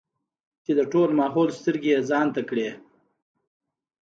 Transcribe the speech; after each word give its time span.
چې 0.63 0.71
د 0.79 0.81
ټول 0.91 1.09
ماحول 1.19 1.49
سترګې 1.59 1.89
يې 1.95 2.05
ځان 2.09 2.27
ته 2.35 2.41
کړې 2.49 2.65
ـ 2.71 2.75